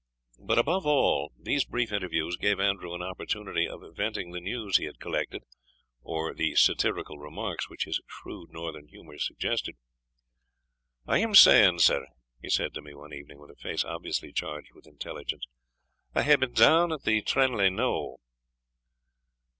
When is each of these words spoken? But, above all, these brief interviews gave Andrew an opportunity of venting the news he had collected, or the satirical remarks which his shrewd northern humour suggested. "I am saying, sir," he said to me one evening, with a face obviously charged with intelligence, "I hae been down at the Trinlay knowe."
But, 0.39 0.57
above 0.57 0.87
all, 0.87 1.31
these 1.37 1.63
brief 1.63 1.91
interviews 1.93 2.35
gave 2.35 2.59
Andrew 2.59 2.95
an 2.95 3.03
opportunity 3.03 3.67
of 3.69 3.83
venting 3.95 4.31
the 4.31 4.41
news 4.41 4.77
he 4.77 4.85
had 4.85 4.99
collected, 4.99 5.43
or 6.01 6.33
the 6.33 6.55
satirical 6.55 7.19
remarks 7.19 7.69
which 7.69 7.83
his 7.83 8.01
shrewd 8.07 8.49
northern 8.49 8.87
humour 8.87 9.19
suggested. 9.19 9.75
"I 11.05 11.19
am 11.19 11.35
saying, 11.35 11.81
sir," 11.81 12.07
he 12.41 12.49
said 12.49 12.73
to 12.73 12.81
me 12.81 12.95
one 12.95 13.13
evening, 13.13 13.37
with 13.37 13.51
a 13.51 13.55
face 13.61 13.85
obviously 13.85 14.33
charged 14.33 14.73
with 14.73 14.87
intelligence, 14.87 15.43
"I 16.15 16.23
hae 16.23 16.35
been 16.37 16.53
down 16.53 16.91
at 16.91 17.03
the 17.03 17.21
Trinlay 17.21 17.69
knowe." 17.69 18.17